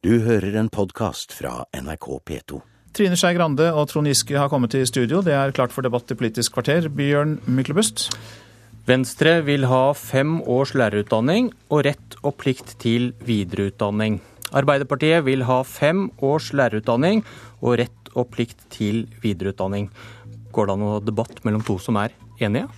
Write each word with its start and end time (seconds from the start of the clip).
Du 0.00 0.14
hører 0.24 0.54
en 0.56 0.70
podkast 0.72 1.34
fra 1.36 1.66
NRK 1.76 2.06
P2. 2.24 2.58
Trine 2.96 3.18
Skei 3.20 3.34
Grande 3.36 3.66
og 3.76 3.90
Trond 3.90 4.08
Giske 4.08 4.32
har 4.32 4.48
kommet 4.48 4.72
til 4.72 4.86
studio. 4.88 5.18
Det 5.20 5.34
er 5.36 5.52
klart 5.52 5.74
for 5.74 5.84
debatt 5.84 6.08
i 6.08 6.16
Politisk 6.16 6.54
kvarter. 6.54 6.88
Bjørn 6.88 7.34
Myklebust. 7.44 8.06
Venstre 8.88 9.34
vil 9.44 9.68
ha 9.68 9.82
fem 9.92 10.38
års 10.40 10.72
lærerutdanning 10.72 11.50
og 11.68 11.84
rett 11.84 12.16
og 12.22 12.38
plikt 12.40 12.78
til 12.80 13.10
videreutdanning. 13.28 14.22
Arbeiderpartiet 14.56 15.26
vil 15.28 15.44
ha 15.44 15.60
fem 15.68 16.06
års 16.24 16.48
lærerutdanning 16.56 17.20
og 17.60 17.76
rett 17.82 18.14
og 18.16 18.32
plikt 18.32 18.70
til 18.72 19.04
videreutdanning. 19.20 19.90
Går 20.48 20.70
det 20.70 20.78
an 20.78 20.88
å 20.88 20.94
ha 20.94 21.04
debatt 21.04 21.44
mellom 21.44 21.60
to 21.68 21.76
som 21.76 22.00
er 22.00 22.16
enige? 22.40 22.72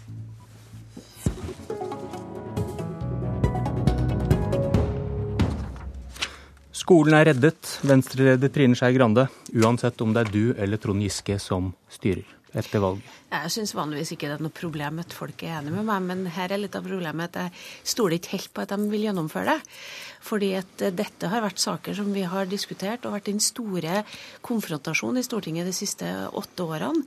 Skolen 6.93 7.15
er 7.17 7.25
reddet, 7.31 7.69
Venstre-leder 7.89 8.51
Trine 8.53 8.77
Skei 8.77 8.93
Grande, 8.93 9.23
uansett 9.57 10.03
om 10.05 10.13
det 10.13 10.27
er 10.27 10.33
du 10.35 10.43
eller 10.61 10.77
Trond 10.77 11.01
Giske 11.01 11.39
som 11.41 11.71
styrer 11.89 12.27
etter 12.53 12.83
valget. 12.85 13.22
Jeg 13.33 13.53
syns 13.55 13.71
vanligvis 13.73 14.11
ikke 14.13 14.29
det 14.29 14.35
er 14.37 14.43
noe 14.45 14.53
problem 14.53 14.99
at 15.01 15.15
folk 15.17 15.41
er 15.47 15.55
enige 15.57 15.79
med 15.79 15.87
meg, 15.89 16.03
men 16.05 16.27
her 16.35 16.53
er 16.53 16.61
litt 16.61 16.75
av 16.77 16.85
problemet 16.85 17.33
at 17.33 17.47
jeg 17.47 17.95
stoler 17.95 18.19
ikke 18.19 18.35
helt 18.35 18.51
på 18.53 18.65
at 18.65 18.75
de 18.75 18.91
vil 18.93 19.07
gjennomføre 19.07 19.55
det. 19.55 19.79
Fordi 20.23 20.51
at 20.59 20.85
eh, 20.85 20.93
dette 20.95 21.31
har 21.33 21.45
vært 21.45 21.63
saker 21.63 21.97
som 21.97 22.11
vi 22.13 22.27
har 22.29 22.51
diskutert, 22.51 23.07
og 23.07 23.17
vært 23.17 23.31
den 23.31 23.41
store 23.43 24.03
konfrontasjonen 24.45 25.23
i 25.23 25.25
Stortinget 25.25 25.71
de 25.71 25.75
siste 25.77 26.11
åtte 26.29 26.67
årene. 26.69 27.07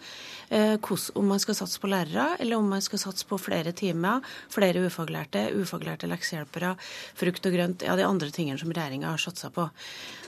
Eh, 0.49 0.77
om 1.13 1.25
man 1.29 1.41
skal 1.41 1.57
satse 1.57 1.79
på 1.81 1.89
lærere, 1.89 2.35
eller 2.39 2.57
om 2.57 2.67
man 2.69 2.81
skal 2.81 3.01
satse 3.01 3.25
på 3.29 3.39
flere 3.41 3.71
timer, 3.77 4.25
flere 4.49 4.83
ufaglærte, 4.85 5.47
ufaglærte 5.61 6.09
leksehjelpere, 6.09 6.75
frukt 7.17 7.45
og 7.45 7.55
grønt, 7.55 7.85
ja, 7.85 7.95
de 7.97 8.05
andre 8.05 8.29
tingene 8.33 8.59
som 8.61 8.73
regjeringa 8.73 9.13
har 9.13 9.21
satsa 9.21 9.53
på. 9.53 9.69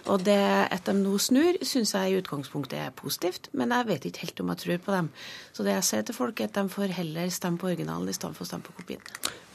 Og 0.08 0.24
det 0.24 0.40
at 0.72 0.88
de 0.88 0.96
nå 0.96 1.18
snur, 1.20 1.58
syns 1.68 1.94
jeg 1.94 2.14
i 2.14 2.20
utgangspunktet 2.22 2.80
er 2.80 2.96
positivt, 2.96 3.50
men 3.58 3.74
jeg 3.76 3.90
vet 3.90 4.08
ikke 4.08 4.24
helt 4.24 4.42
om 4.44 4.54
jeg 4.54 4.64
tror 4.64 4.84
på 4.86 4.96
dem. 4.96 5.10
Så 5.54 5.66
det 5.68 5.76
jeg 5.76 5.87
sier 5.88 6.08
til 6.08 6.18
folk, 6.18 6.40
er 6.40 6.52
at 6.52 6.58
de 6.60 6.66
får 6.72 6.96
heller 6.98 7.30
stemme 7.34 7.62
på 7.62 7.72
originalen 7.72 8.10
i 8.12 8.16
stedet 8.16 8.36
for 8.38 8.46
å 8.46 8.50
stemme 8.50 8.68
på 8.68 8.76
kopien. 8.82 9.04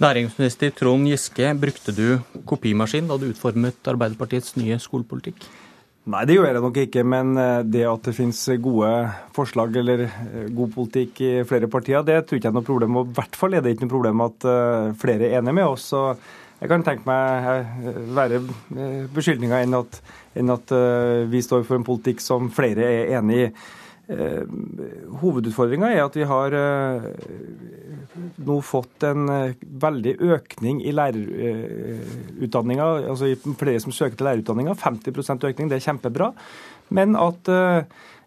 Næringsminister 0.02 0.72
Trond 0.76 1.10
Giske, 1.10 1.52
brukte 1.60 1.94
du 1.96 2.06
kopimaskin 2.48 3.10
da 3.10 3.20
du 3.20 3.28
utformet 3.30 3.92
Arbeiderpartiets 3.92 4.56
nye 4.58 4.80
skolepolitikk? 4.82 5.46
Nei, 6.02 6.24
det 6.26 6.34
gjør 6.34 6.48
jeg 6.48 6.62
nok 6.64 6.78
ikke. 6.82 7.02
Men 7.06 7.36
eh, 7.38 7.60
det 7.62 7.84
at 7.86 8.08
det 8.08 8.14
finnes 8.16 8.40
gode 8.62 8.90
forslag 9.36 9.76
eller 9.78 10.06
eh, 10.08 10.48
god 10.50 10.72
politikk 10.74 11.20
i 11.22 11.32
flere 11.46 11.68
partier, 11.70 12.02
det 12.06 12.24
tror 12.24 12.38
jeg 12.38 12.42
ikke 12.42 12.50
er 12.50 12.56
noe 12.56 12.66
problem. 12.66 12.96
Og 12.98 13.12
i 13.12 13.18
hvert 13.20 13.38
fall 13.38 13.54
er 13.54 13.62
det 13.62 13.76
ikke 13.76 13.86
noe 13.86 13.94
problem 13.94 14.24
at 14.26 14.48
eh, 14.50 14.88
flere 14.98 15.28
er 15.28 15.38
enige 15.38 15.58
med 15.60 15.68
oss. 15.68 15.86
Så 15.92 16.02
jeg 16.62 16.70
kan 16.70 16.82
tenke 16.86 17.06
meg 17.06 18.10
verre 18.14 18.38
beskyldninger 19.14 19.64
enn 19.64 19.74
at, 19.74 19.96
enn 20.38 20.52
at 20.54 20.70
vi 21.26 21.40
står 21.42 21.64
for 21.66 21.74
en 21.74 21.86
politikk 21.86 22.22
som 22.22 22.52
flere 22.54 22.86
er 22.86 23.16
enig 23.18 23.40
i. 23.40 23.48
Eh, 24.10 24.42
hovedutfordringa 25.22 25.92
er 25.94 26.02
at 26.02 26.16
vi 26.18 26.24
har 26.26 26.54
eh, 26.58 27.04
nå 28.42 28.56
fått 28.66 29.06
en 29.06 29.28
eh, 29.30 29.60
veldig 29.84 30.16
økning 30.34 30.80
i 30.82 30.94
lærerutdanninga, 30.96 32.88
altså 33.12 33.30
flere 33.60 33.82
som 33.84 33.94
søker 33.94 34.18
til 34.18 34.26
lærerutdanninga. 34.26 34.74
50 34.82 35.46
økning, 35.52 35.70
det 35.70 35.78
er 35.78 35.86
kjempebra. 35.86 36.32
Men 36.92 37.14
at 37.16 37.48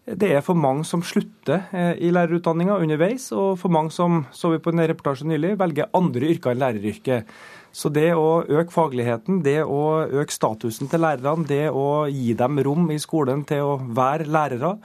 det 0.06 0.28
er 0.36 0.44
for 0.46 0.54
mange 0.54 0.84
som 0.86 1.02
slutter 1.02 1.64
i 1.98 2.12
lærerutdanninga 2.14 2.76
underveis, 2.78 3.32
og 3.34 3.56
for 3.58 3.74
mange 3.74 3.90
som 3.90 4.20
så 4.30 4.52
vi 4.52 4.60
på 4.62 4.70
en 4.70 4.84
reportasje 4.86 5.26
nylig, 5.26 5.56
velger 5.58 5.90
andre 5.98 6.28
yrker 6.30 6.54
enn 6.54 6.62
læreryrket. 6.62 7.32
Så 7.74 7.90
det 7.92 8.12
å 8.14 8.44
øke 8.46 8.72
fagligheten, 8.72 9.42
det 9.44 9.58
å 9.66 10.06
øke 10.06 10.32
statusen 10.32 10.88
til 10.88 11.02
lærerne, 11.02 11.48
det 11.50 11.66
å 11.74 12.06
gi 12.06 12.36
dem 12.38 12.62
rom 12.64 12.86
i 12.94 13.00
skolen 13.02 13.42
til 13.50 13.66
å 13.66 13.74
være 13.98 14.30
lærere, 14.30 14.76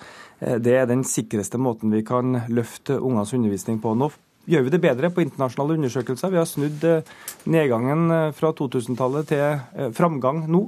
Eh, 0.42 0.58
det 0.58 0.76
er 0.76 0.90
den 0.90 1.06
sikreste 1.08 1.60
måten 1.62 1.94
vi 1.94 2.04
kan 2.06 2.44
løfte 2.50 3.00
ungenes 3.00 3.34
undervisning 3.38 3.82
på. 3.82 3.94
Nå 3.96 4.12
gjør 4.50 4.66
vi 4.66 4.74
det 4.74 4.81
bedre 4.81 5.12
på 5.14 5.24
internasjonale 5.24 5.78
undersøkelser. 5.78 6.34
Vi 6.34 6.42
har 6.42 6.50
snudd 6.50 6.86
eh, 6.88 7.14
nedgangen 7.52 8.08
eh, 8.16 8.31
fra 8.38 8.54
2000-tallet 8.58 9.30
til 9.31 9.92
framgang 9.98 10.46
nå. 10.52 10.66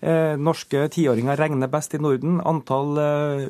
Norske 0.00 0.86
tiåringer 0.92 1.38
regner 1.40 1.70
best 1.72 1.94
i 1.96 2.00
Norden. 2.02 2.38
Antall 2.44 2.98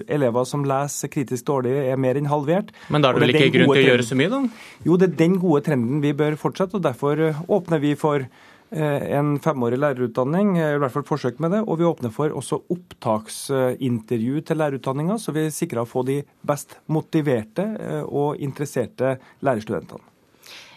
elever 0.07 0.47
som 0.49 0.65
leser 0.69 1.11
kritisk 1.13 1.49
dårlig 1.49 1.75
er 1.83 1.99
mer 2.01 2.19
enn 2.19 2.31
halvert. 2.31 2.71
Men 2.93 3.05
da 3.05 3.11
er 3.11 3.19
det 3.19 3.25
vel 3.25 3.35
ikke 3.35 3.55
grunn 3.59 3.73
til 3.75 3.83
å 3.83 3.87
gjøre 3.91 4.07
så 4.07 4.19
mye, 4.19 4.33
da? 4.33 4.43
Jo, 4.87 4.99
det 5.01 5.11
er 5.11 5.17
den 5.25 5.39
gode 5.43 5.65
trenden 5.67 6.05
vi 6.05 6.15
bør 6.17 6.39
fortsette, 6.41 6.79
og 6.79 6.87
derfor 6.87 7.25
åpner 7.47 7.83
vi 7.83 7.97
for 7.99 8.29
Eh, 8.71 9.03
en 9.19 9.37
femårig 9.39 9.79
lærerutdanning, 9.79 10.57
i 10.59 10.79
hvert 10.83 10.91
fall 10.91 11.07
forsøk 11.07 11.39
med 11.39 11.55
det. 11.55 11.63
Og 11.71 11.79
vi 11.79 11.87
åpner 11.87 12.11
for 12.11 12.35
også 12.35 12.59
opptaksintervju 12.75 14.43
til 14.43 14.59
lærerutdanninga, 14.59 15.21
så 15.23 15.35
vi 15.37 15.47
sikrer 15.55 15.85
å 15.85 15.89
få 15.89 16.03
de 16.07 16.19
best 16.47 16.75
motiverte 16.91 17.69
eh, 17.79 18.03
og 18.03 18.43
interesserte 18.43 19.17
lærerstudentene. 19.47 20.16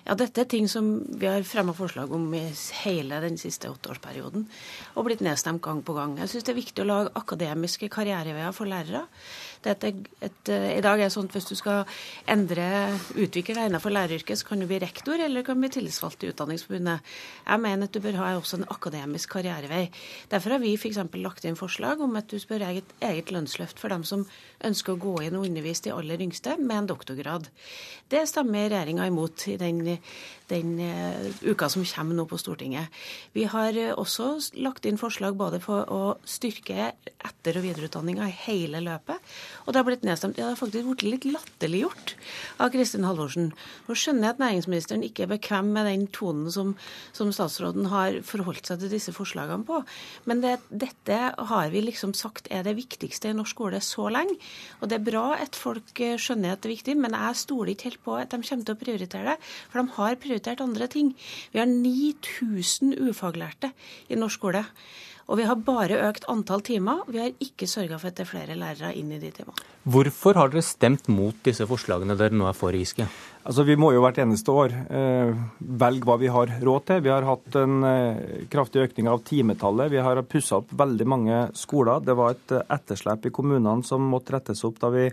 Ja, 0.09 0.15
Dette 0.17 0.41
er 0.41 0.47
ting 0.49 0.65
som 0.65 0.87
vi 1.21 1.27
har 1.29 1.43
fremma 1.45 1.69
forslag 1.77 2.09
om 2.17 2.23
i 2.33 2.39
hele 2.81 3.19
den 3.21 3.35
siste 3.37 3.69
åtteårsperioden, 3.69 4.47
og 4.97 5.05
blitt 5.05 5.21
nedstemt 5.21 5.61
gang 5.61 5.83
på 5.85 5.93
gang. 5.93 6.15
Jeg 6.17 6.31
syns 6.31 6.47
det 6.47 6.53
er 6.55 6.57
viktig 6.57 6.81
å 6.81 6.87
lage 6.89 7.11
akademiske 7.19 7.91
karriereveier 7.93 8.55
for 8.57 8.65
lærere. 8.71 9.03
Et, 9.67 9.83
et, 10.23 10.49
eh, 10.49 10.77
I 10.77 10.83
dag 10.83 11.01
er 11.01 11.09
det 11.09 11.13
sånn 11.13 11.27
at 11.27 11.33
hvis 11.35 11.49
du 11.49 11.55
skal 11.59 11.81
endre, 12.31 12.67
utvikle 13.19 13.57
deg 13.57 13.67
innenfor 13.67 13.91
læreryrket, 13.91 14.39
så 14.39 14.47
kan 14.47 14.61
du 14.61 14.67
bli 14.69 14.79
rektor 14.79 15.19
eller 15.19 15.43
kan 15.43 15.59
bli 15.59 15.71
tillitsvalgt 15.73 16.23
i 16.23 16.29
Utdanningsforbundet. 16.31 17.09
Jeg 17.43 17.63
mener 17.65 17.89
at 17.89 17.95
du 17.95 17.99
bør 18.03 18.21
ha 18.21 18.29
også 18.37 18.61
en 18.61 18.69
akademisk 18.71 19.35
karrierevei. 19.35 19.89
Derfor 20.31 20.55
har 20.55 20.63
vi 20.63 20.75
f.eks. 20.77 21.01
lagt 21.19 21.47
inn 21.49 21.59
forslag 21.59 21.99
om 22.05 22.15
at 22.15 22.31
du 22.31 22.39
ha 22.39 22.71
eget, 22.71 22.95
eget 23.03 23.33
lønnsløft 23.35 23.81
for 23.83 23.91
dem 23.91 24.05
som 24.07 24.23
ønsker 24.63 24.95
å 24.95 25.01
gå 25.01 25.15
inn 25.27 25.35
og 25.35 25.49
undervise 25.49 25.89
de 25.89 25.95
aller 25.95 26.23
yngste 26.23 26.55
med 26.61 26.77
en 26.77 26.91
doktorgrad. 26.93 27.51
Det 28.09 28.23
stemmer 28.31 28.69
regjeringa 28.71 29.07
imot 29.11 29.47
i 29.51 29.57
den, 29.59 29.83
den 30.49 30.79
uh, 30.81 31.29
uka 31.45 31.69
som 31.69 31.85
kommer 31.85 32.17
nå 32.17 32.25
på 32.29 32.39
Stortinget. 32.41 32.89
Vi 33.35 33.45
har 33.51 33.77
uh, 33.77 33.93
også 33.99 34.31
lagt 34.57 34.87
inn 34.89 34.97
forslag 34.97 35.37
både 35.37 35.61
for 35.61 35.85
å 35.93 36.01
styrke 36.25 36.91
etter- 37.19 37.59
og 37.59 37.65
videreutdanninga 37.67 38.29
i 38.29 38.37
hele 38.47 38.81
løpet. 38.85 39.21
Og 39.65 39.73
det 39.73 39.81
har 39.81 39.87
blitt 39.87 40.07
nedstemt. 40.07 40.37
Det 40.39 40.45
har 40.47 40.57
faktisk 40.57 40.87
blitt 40.87 41.05
litt 41.05 41.27
latterliggjort 41.29 42.15
av 42.63 42.73
Kristin 42.73 43.05
Halvorsen. 43.07 43.51
Nå 43.85 43.97
skjønner 43.97 44.29
jeg 44.29 44.37
at 44.37 44.43
næringsministeren 44.43 45.05
ikke 45.05 45.27
er 45.27 45.33
bekvem 45.35 45.71
med 45.75 45.89
den 45.89 46.07
tonen 46.15 46.49
som, 46.53 46.73
som 47.13 47.33
statsråden 47.35 47.91
har 47.93 48.19
forholdt 48.25 48.71
seg 48.71 48.81
til 48.81 48.93
disse 48.93 49.13
forslagene 49.15 49.67
på. 49.67 49.83
Men 50.29 50.41
det, 50.45 50.57
dette 50.73 51.21
har 51.37 51.69
vi 51.73 51.85
liksom 51.85 52.15
sagt 52.17 52.49
er 52.49 52.65
det 52.65 52.77
viktigste 52.79 53.29
i 53.29 53.37
norsk 53.37 53.59
skole 53.59 53.81
så 53.83 54.07
lenge. 54.13 54.37
Og 54.79 54.89
det 54.89 54.99
er 54.99 55.07
bra 55.09 55.25
at 55.35 55.57
folk 55.57 55.99
eh, 56.03 56.17
skjønner 56.21 56.53
at 56.53 56.63
det 56.63 56.69
er 56.69 56.75
viktig, 56.77 56.95
men 57.01 57.17
jeg 57.17 57.39
stoler 57.41 57.73
ikke 57.73 57.89
helt 57.89 58.03
på 58.05 58.15
at 58.19 58.31
de 58.31 58.39
kommer 58.39 58.67
til 58.67 58.75
å 58.75 58.79
prioritere 58.79 59.33
det. 59.33 59.49
For 59.71 59.81
de 59.81 59.95
har 59.97 60.19
prioritert 60.21 60.38
andre 60.47 60.87
ting. 60.87 61.15
Vi 61.51 61.59
har 61.59 61.65
9000 61.65 62.95
ufaglærte 63.09 63.71
i 64.09 64.15
norsk 64.15 64.39
skole. 64.39 64.65
Og 65.29 65.37
vi 65.37 65.45
har 65.45 65.59
bare 65.61 65.97
økt 66.07 66.25
antall 66.31 66.63
timer. 66.65 67.03
Vi 67.07 67.19
har 67.21 67.35
ikke 67.39 67.67
sørga 67.69 67.99
for 68.01 68.09
at 68.09 68.17
det 68.17 68.25
er 68.25 68.29
flere 68.31 68.55
lærere 68.57 68.95
inn 68.97 69.11
i 69.13 69.19
de 69.21 69.29
timene. 69.29 69.53
Hvorfor 69.85 70.33
har 70.33 70.49
dere 70.49 70.65
stemt 70.65 71.05
mot 71.07 71.37
disse 71.45 71.67
forslagene 71.69 72.17
dere 72.17 72.33
nå 72.33 72.47
er 72.49 72.57
for, 72.57 72.73
Giske? 72.73 73.05
Altså, 73.47 73.63
Vi 73.63 73.77
må 73.79 73.93
jo 73.95 74.01
hvert 74.03 74.19
eneste 74.19 74.51
år 74.51 74.73
eh, 74.91 75.31
velge 75.59 76.07
hva 76.07 76.17
vi 76.19 76.31
har 76.31 76.51
råd 76.59 76.85
til. 76.89 77.03
Vi 77.05 77.13
har 77.13 77.27
hatt 77.27 77.55
en 77.61 77.85
eh, 77.87 78.23
kraftig 78.51 78.83
økning 78.83 79.07
av 79.11 79.23
timetallet. 79.27 79.93
Vi 79.93 80.03
har 80.03 80.21
pussa 80.27 80.59
opp 80.59 80.73
veldig 80.75 81.07
mange 81.07 81.43
skoler. 81.57 82.03
Det 82.03 82.17
var 82.19 82.35
et 82.35 82.55
etterslep 82.65 83.29
i 83.29 83.33
kommunene 83.33 83.85
som 83.87 84.03
måtte 84.11 84.35
rettes 84.35 84.65
opp 84.67 84.81
da 84.83 84.91
vi 84.93 85.07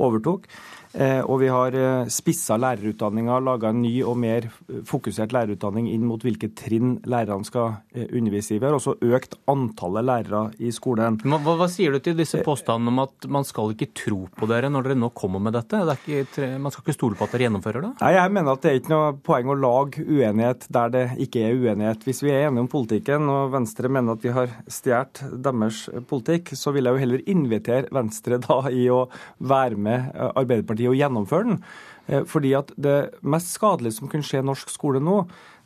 overtok. 0.00 0.46
Eh, 0.92 1.22
og 1.24 1.38
vi 1.40 1.48
har 1.48 1.72
eh, 1.72 2.08
spissa 2.12 2.58
lærerutdanninga, 2.60 3.38
laga 3.40 3.70
en 3.72 3.80
ny 3.80 3.94
og 4.04 4.18
mer 4.20 4.48
fokusert 4.88 5.32
lærerutdanning 5.32 5.86
inn 5.88 6.04
mot 6.04 6.20
hvilke 6.20 6.50
trinn 6.56 6.98
lærerne 7.08 7.48
skal 7.48 7.78
eh, 7.96 8.10
undervise 8.12 8.52
i. 8.52 8.60
Vi 8.60 8.68
har 8.68 8.76
også 8.76 8.98
økt 9.00 9.38
antallet 9.48 10.04
lærere 10.04 10.42
i 10.60 10.72
skolen. 10.74 11.16
Hva, 11.24 11.56
hva 11.56 11.68
sier 11.72 11.96
du 11.96 12.02
til 12.04 12.18
disse 12.18 12.42
påstandene 12.44 12.92
om 12.92 13.00
at 13.06 13.28
man 13.32 13.48
skal 13.48 13.72
ikke 13.72 13.88
tro 13.96 14.26
på 14.36 14.48
dere 14.50 14.68
når 14.72 14.90
dere 14.90 15.00
nå 15.00 15.08
kommer 15.16 15.40
med 15.40 15.56
dette? 15.56 15.80
Det 15.88 15.96
ikke, 16.02 16.50
man 16.60 16.74
skal 16.74 16.84
ikke 16.84 16.98
stole 16.98 17.16
på 17.16 17.24
at 17.24 17.32
dere 17.32 17.48
gjennomfører 17.48 17.71
det? 17.80 17.92
Nei, 18.02 18.12
Jeg 18.12 18.32
mener 18.32 18.52
at 18.52 18.62
det 18.62 18.70
er 18.70 18.80
ikke 18.80 18.92
noe 18.92 19.12
poeng 19.24 19.48
å 19.48 19.56
lage 19.56 20.04
uenighet 20.04 20.66
der 20.68 20.92
det 20.92 21.04
ikke 21.24 21.46
er 21.46 21.56
uenighet. 21.56 22.04
Hvis 22.04 22.20
vi 22.22 22.30
er 22.30 22.48
enige 22.48 22.66
om 22.66 22.68
politikken, 22.68 23.30
og 23.32 23.54
Venstre 23.54 23.88
mener 23.88 24.12
at 24.12 24.26
vi 24.26 24.34
har 24.36 24.52
stjålet 24.66 25.22
deres 25.46 25.86
politikk, 26.10 26.52
så 26.58 26.74
vil 26.76 26.84
jeg 26.84 26.92
jo 26.92 27.02
heller 27.04 27.24
invitere 27.32 27.88
Venstre 27.94 28.36
da 28.42 28.58
i 28.68 28.84
å 28.92 29.06
være 29.38 29.80
med 29.80 30.12
Arbeiderpartiet 30.34 30.92
og 30.92 31.00
gjennomføre 31.00 31.48
den. 31.48 31.62
Eh, 32.06 32.26
fordi 32.28 32.52
at 32.58 32.72
det 32.76 33.14
mest 33.22 33.54
skadelige 33.54 33.96
som 33.96 34.10
kunne 34.10 34.26
skje 34.26 34.42
i 34.42 34.46
norsk 34.46 34.72
skole 34.72 35.00
nå, 35.02 35.22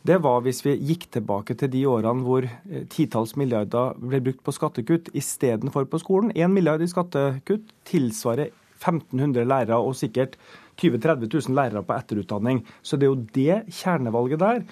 det 0.06 0.20
var 0.22 0.42
hvis 0.44 0.62
vi 0.62 0.76
gikk 0.92 1.08
tilbake 1.16 1.56
til 1.58 1.70
de 1.72 1.82
årene 1.90 2.22
hvor 2.26 2.46
eh, 2.46 2.84
titalls 2.92 3.34
milliarder 3.40 3.96
ble 3.98 4.20
brukt 4.22 4.44
på 4.46 4.54
skattekutt 4.54 5.10
istedenfor 5.16 5.88
på 5.90 6.00
skolen. 6.02 6.34
Én 6.36 6.54
milliard 6.54 6.84
i 6.84 6.90
skattekutt 6.90 7.72
tilsvarer 7.88 8.52
1500 8.76 9.48
lærere 9.48 9.80
og 9.80 9.96
sikkert 9.98 10.36
20 10.76 11.00
000-30 11.00 11.48
000 11.48 11.56
lærere 11.56 11.84
på 11.86 11.96
etterutdanning. 11.96 12.62
Så 12.82 12.96
det 12.96 13.08
er 13.08 13.14
jo 13.14 13.24
det 13.34 13.80
kjernevalget 13.82 14.42
der. 14.42 14.62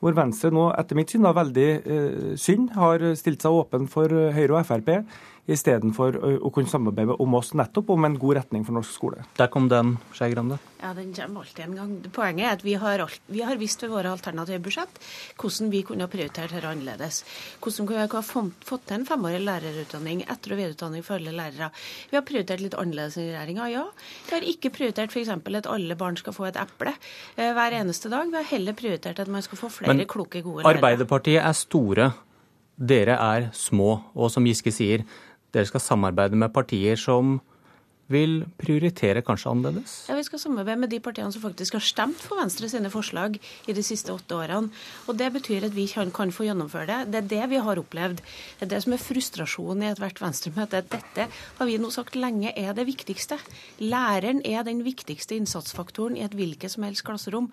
hvor 0.00 0.14
Venstre 0.16 0.48
nå, 0.48 0.70
etter 0.80 0.96
mitt 0.96 1.10
syn, 1.12 1.26
da, 1.26 1.34
veldig 1.36 1.68
eh, 1.76 2.28
synd 2.40 2.70
har 2.72 3.02
stilt 3.20 3.42
seg 3.44 3.52
åpen 3.52 3.84
for 3.84 4.08
Høyre 4.08 4.56
og 4.56 4.64
Frp 4.64 4.88
istedenfor 5.48 6.18
å 6.20 6.50
kunne 6.54 6.70
samarbeide 6.70 7.16
om 7.22 7.34
oss 7.38 7.54
nettopp 7.58 7.88
om 7.94 8.04
en 8.06 8.18
god 8.20 8.36
retning 8.40 8.64
for 8.66 8.76
norsk 8.76 8.92
skole. 8.92 9.24
Der 9.38 9.48
kom 9.52 9.68
den, 9.70 9.96
Skei 10.14 10.30
Grande. 10.34 10.60
Ja, 10.80 10.92
den 10.96 11.10
kommer 11.16 11.42
alltid 11.42 11.64
en 11.64 11.76
gang. 11.76 11.94
Poenget 12.14 12.46
er 12.46 12.54
at 12.56 12.62
vi 12.64 12.74
har, 12.80 13.02
alt, 13.04 13.20
vi 13.28 13.42
har 13.44 13.58
visst 13.60 13.82
ved 13.84 13.92
våre 13.92 14.12
alternative 14.14 14.62
budsjett 14.64 15.00
hvordan 15.40 15.72
vi 15.72 15.82
kunne 15.88 16.06
ha 16.06 16.12
prioritert 16.12 16.54
dette 16.54 16.70
annerledes. 16.70 17.22
Hvordan 17.60 17.88
kunne 17.88 18.06
vi 18.06 18.14
ha 18.14 18.22
fått 18.24 18.86
til 18.88 18.96
en 18.96 19.08
femårig 19.08 19.42
lærerutdanning, 19.44 20.22
etter- 20.30 20.54
og 20.54 20.60
videreutdanning 20.62 21.04
for 21.04 21.18
alle 21.18 21.34
lærere. 21.36 21.70
Vi 22.10 22.16
har 22.16 22.24
prioritert 22.28 22.64
litt 22.64 22.78
annerledes 22.78 23.18
enn 23.20 23.28
regjeringa, 23.32 23.68
ja. 23.72 23.84
Vi 24.28 24.36
har 24.36 24.48
ikke 24.54 24.72
prioritert 24.76 25.12
f.eks. 25.12 25.34
at 25.34 25.68
alle 25.68 25.98
barn 26.00 26.16
skal 26.20 26.36
få 26.36 26.48
et 26.48 26.60
eple 26.60 26.94
hver 27.36 27.76
eneste 27.82 28.12
dag. 28.12 28.30
Vi 28.30 28.40
har 28.40 28.50
heller 28.54 28.78
prioritert 28.78 29.20
at 29.20 29.28
man 29.28 29.44
skal 29.44 29.60
få 29.60 29.72
flere 29.80 29.92
Men, 29.92 30.06
kloke, 30.08 30.40
gode 30.40 30.62
lærere. 30.62 30.78
Arbeiderpartiet 30.78 31.42
er 31.42 31.56
store, 31.58 32.12
dere 32.80 33.18
er 33.20 33.50
små. 33.52 33.98
Og 34.14 34.32
som 34.32 34.46
Giske 34.48 34.72
sier, 34.72 35.04
dere 35.54 35.68
skal 35.68 35.82
samarbeide 35.82 36.38
med 36.38 36.52
partier 36.54 36.98
som 37.00 37.38
vil 38.10 38.44
prioritere 38.58 39.22
kanskje 39.22 39.50
annerledes? 39.52 39.94
Ja, 40.10 40.16
Vi 40.18 40.26
skal 40.26 40.42
samarbeide 40.42 40.80
med 40.82 40.90
de 40.90 41.00
partiene 41.00 41.32
som 41.32 41.42
faktisk 41.42 41.76
har 41.78 41.84
stemt 41.84 42.18
for 42.18 42.40
Venstre 42.40 42.68
sine 42.68 42.90
forslag 42.90 43.38
i 43.40 43.72
de 43.76 43.82
siste 43.86 44.12
åtte 44.12 44.34
årene. 44.34 44.70
Og 45.06 45.16
Det 45.16 45.30
betyr 45.32 45.66
at 45.68 45.74
vi 45.74 45.86
kan, 45.86 46.10
kan 46.10 46.32
få 46.32 46.48
gjennomføre 46.48 46.86
det. 46.86 46.98
Det 47.12 47.18
er 47.20 47.28
det 47.30 47.50
vi 47.50 47.60
har 47.62 47.78
opplevd. 47.78 48.22
Det 48.58 48.66
er 48.66 48.72
det 48.74 48.82
som 48.82 48.92
er 48.96 49.02
frustrasjonen 49.02 49.84
i 49.84 49.90
ethvert 49.92 50.20
Venstre-møte. 50.20 50.82
Dette 50.90 51.28
har 51.30 51.66
vi 51.68 51.78
nå 51.78 51.90
sagt 51.94 52.18
lenge 52.18 52.52
er 52.56 52.74
det 52.74 52.86
viktigste. 52.88 53.38
Læreren 53.78 54.42
er 54.44 54.64
den 54.66 54.82
viktigste 54.82 55.36
innsatsfaktoren 55.38 56.18
i 56.18 56.24
et 56.26 56.34
hvilket 56.34 56.74
som 56.74 56.86
helst 56.88 57.04
klasserom. 57.06 57.50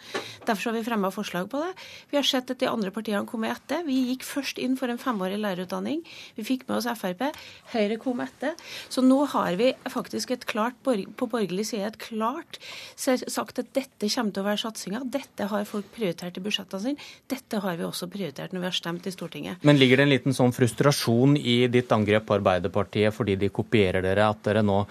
Derfor 0.48 0.72
har 0.72 0.80
vi 0.80 0.86
fremma 0.88 1.12
forslag 1.14 1.50
på 1.52 1.62
det. 1.62 1.74
Vi 2.10 2.18
har 2.18 2.26
sett 2.26 2.50
at 2.50 2.60
de 2.60 2.70
andre 2.72 2.92
partiene 2.96 3.28
kom 3.30 3.46
etter. 3.46 3.86
Vi 3.86 4.00
gikk 4.12 4.26
først 4.26 4.58
inn 4.58 4.78
for 4.80 4.90
en 4.90 5.02
femårig 5.02 5.38
lærerutdanning. 5.44 6.02
Vi 6.38 6.48
fikk 6.48 6.66
med 6.68 6.80
oss 6.80 6.90
Frp. 6.98 7.28
Høyre 7.76 8.00
kom 8.02 8.24
etter. 8.24 8.56
Så 8.90 9.04
nå 9.06 9.20
har 9.36 9.58
vi 9.60 9.74
faktisk 9.92 10.32
et 10.34 10.47
klart, 10.50 10.80
på 10.84 11.28
borgerlig 11.30 11.68
side 11.70 11.92
et 11.92 12.00
klart 12.02 12.60
sagt 12.98 13.62
at 13.62 13.70
dette 13.76 14.10
kommer 14.14 14.34
til 14.34 14.44
å 14.44 14.48
være 14.48 14.62
satsinga. 14.64 15.04
Dette 15.14 15.50
har 15.52 15.68
folk 15.70 15.92
prioritert 15.96 16.40
i 16.40 16.44
budsjettene 16.46 16.84
sine. 16.84 17.08
Dette 17.30 17.62
har 17.64 17.78
vi 17.80 17.86
også 17.88 18.10
prioritert 18.12 18.56
når 18.56 18.66
vi 18.66 18.70
har 18.70 18.80
stemt 18.80 19.08
i 19.08 19.14
Stortinget. 19.14 19.64
Men 19.68 19.80
ligger 19.80 20.02
det 20.02 20.08
en 20.08 20.16
liten 20.16 20.38
sånn 20.38 20.56
frustrasjon 20.56 21.38
i 21.38 21.60
ditt 21.72 21.92
angrep 21.94 22.28
på 22.28 22.38
Arbeiderpartiet 22.40 23.16
fordi 23.16 23.38
de 23.40 23.52
kopierer 23.54 24.06
dere, 24.06 24.32
at 24.32 24.44
dere 24.48 24.66
nå 24.66 24.84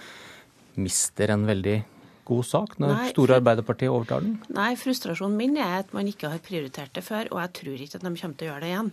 mister 0.77 1.33
en 1.33 1.45
veldig 1.47 1.77
god 2.27 2.47
sak 2.47 2.75
når 2.81 2.93
Nei, 2.93 3.09
store 3.13 3.37
Arbeiderpartiet 3.41 3.91
overtar 3.93 4.25
den? 4.25 4.35
Nei, 4.53 4.69
frustrasjonen 4.79 5.37
min 5.39 5.57
er 5.61 5.79
at 5.81 5.93
man 5.95 6.09
ikke 6.09 6.31
har 6.33 6.43
prioritert 6.43 6.93
det 6.95 7.03
før, 7.05 7.29
og 7.31 7.41
jeg 7.43 7.53
tror 7.61 7.83
ikke 7.85 7.99
at 7.99 8.05
de 8.05 8.13
kommer 8.21 8.39
til 8.39 8.47
å 8.47 8.51
gjøre 8.51 8.63
det 8.65 8.71
igjen. 8.71 8.91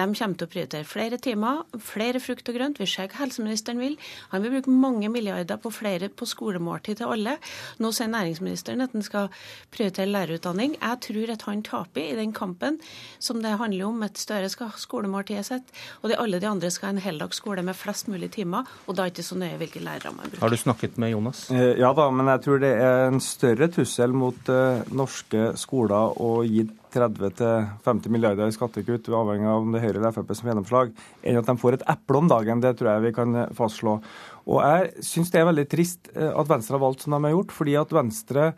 De 0.00 0.06
kommer 0.20 0.40
til 0.40 0.48
å 0.48 0.52
prioritere 0.54 0.88
flere 0.88 1.20
timer, 1.22 1.62
flere 1.90 2.22
frukt 2.22 2.50
og 2.50 2.58
grønt. 2.58 2.80
Vi 2.80 2.88
ser 2.90 3.10
hva 3.10 3.22
helseministeren 3.24 3.82
vil. 3.82 3.98
Han 4.32 4.44
vil 4.44 4.56
bruke 4.56 4.74
mange 4.74 5.10
milliarder 5.12 5.60
på 5.60 5.72
flere 5.74 6.10
på 6.10 6.28
skolemåltid 6.28 7.00
til 7.00 7.12
alle. 7.14 7.36
Nå 7.82 7.92
sier 7.96 8.10
næringsministeren 8.12 8.84
at 8.86 8.96
han 8.96 9.06
skal 9.06 9.28
prioritere 9.74 10.10
lærerutdanning. 10.10 10.78
Jeg 10.80 11.02
tror 11.06 11.34
at 11.36 11.46
han 11.48 11.64
taper 11.66 12.06
i 12.06 12.18
den 12.18 12.34
kampen 12.36 12.80
som 13.18 13.42
det 13.44 13.56
handler 13.60 13.90
om 13.90 14.02
at 14.06 14.18
Støre 14.20 14.50
skal 14.52 14.70
ha 14.72 14.80
skolemåltidet 14.80 15.46
sitt, 15.46 15.70
og 16.02 16.10
de, 16.10 16.18
alle 16.20 16.40
de 16.42 16.48
andre 16.48 16.70
skal 16.72 16.90
ha 16.90 16.96
en 16.96 17.02
heldags 17.04 17.40
skole 17.40 17.62
med 17.64 17.76
flest 17.78 18.08
mulig 18.10 18.30
timer, 18.34 18.68
og 18.86 18.96
da 18.96 19.06
er 19.06 19.10
det 19.10 19.18
ikke 19.18 19.28
så 19.30 19.38
nøye 19.40 19.58
hvilke 19.60 19.82
lærere 19.84 20.12
man 20.12 20.28
bruker. 20.28 20.42
Har 20.42 20.52
du 20.52 20.58
snakket 20.60 20.98
med 21.00 21.14
Jonas? 21.14 21.46
Eh, 21.52 21.78
ja 21.80 21.92
da, 21.96 22.08
men 22.14 22.28
jeg 22.34 22.44
tror 22.46 22.60
det 22.62 22.69
er 22.72 23.08
en 23.08 23.20
større 23.22 23.68
trussel 23.72 24.12
mot 24.16 24.50
uh, 24.52 24.82
norske 24.96 25.52
skoler 25.60 26.16
å 26.20 26.40
gi 26.46 26.64
30-50 26.94 28.10
milliarder 28.10 28.50
i 28.50 28.54
skattekutt, 28.54 29.10
avhengig 29.14 29.46
av 29.46 29.62
om 29.62 29.70
det 29.70 29.80
er 29.80 29.86
Høyre 29.86 30.00
eller 30.00 30.14
Frp 30.16 30.32
som 30.34 30.50
gjennomslag, 30.50 30.92
enn 31.22 31.38
at 31.38 31.50
de 31.50 31.56
får 31.60 31.78
et 31.78 31.86
eple 31.92 32.22
om 32.22 32.30
dagen. 32.30 32.62
Det 32.64 32.74
tror 32.78 32.90
jeg 32.92 33.04
vi 33.06 33.14
kan 33.14 33.36
eh, 33.38 33.52
fastslå. 33.54 33.96
Og 34.50 34.58
jeg 34.64 35.06
syns 35.06 35.30
det 35.30 35.42
er 35.42 35.50
veldig 35.52 35.66
trist 35.70 36.10
uh, 36.16 36.32
at 36.32 36.50
Venstre 36.50 36.78
har 36.78 36.84
valgt 36.86 37.06
som 37.06 37.14
de 37.14 37.22
har 37.28 37.36
gjort, 37.36 37.54
fordi 37.58 37.76
at 37.78 37.94
Venstre 37.94 38.48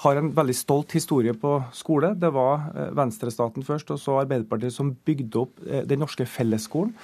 har 0.00 0.16
en 0.16 0.30
veldig 0.32 0.56
stolt 0.56 0.94
historie 0.96 1.34
på 1.36 1.58
skole. 1.76 2.14
Det 2.16 2.30
var 2.32 2.70
venstrestaten 2.96 3.66
først, 3.66 3.90
og 3.92 3.98
så 4.00 4.14
Arbeiderpartiet 4.22 4.72
som 4.72 4.94
bygde 5.04 5.42
opp 5.42 5.60
den 5.60 6.00
norske 6.00 6.24
fellesskolen. 6.24 6.94